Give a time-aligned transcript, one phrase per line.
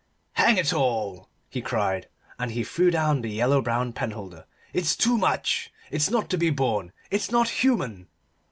[0.33, 2.07] "Hang it all!" he cried,
[2.39, 4.47] and he threw down the yellow brown penholder.
[4.73, 5.71] "It's too much!
[5.91, 6.91] It's not to be borne!
[7.11, 8.07] It's not human!"